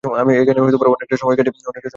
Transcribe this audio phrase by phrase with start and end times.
[0.21, 1.61] আমি এখানে অনেকটা সময় কাটিয়েছি।